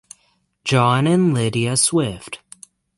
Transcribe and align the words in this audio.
John 0.65 1.05
and 1.05 1.31
Lydia 1.31 1.77
Swift. 1.77 2.39